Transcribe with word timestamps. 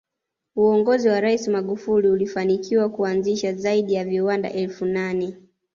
Uongozi 0.55 1.09
wa 1.09 1.21
rais 1.21 1.47
Magufuli 1.47 2.07
ulifanikiwa 2.09 2.89
kuanzisha 2.89 3.53
zaidi 3.53 3.93
ya 3.93 4.05
viwanda 4.05 4.53
elfu 4.53 4.85
nane 4.85 5.37